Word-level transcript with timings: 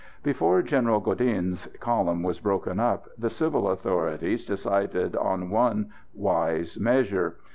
]Before 0.23 0.63
General 0.63 0.99
Godin's 0.99 1.67
column 1.79 2.23
was 2.23 2.39
broken 2.39 2.79
up, 2.79 3.07
the 3.19 3.29
civil 3.29 3.69
authorities 3.69 4.45
decided 4.47 5.15
on 5.15 5.51
one 5.51 5.91
wise 6.15 6.79
measure. 6.79 7.35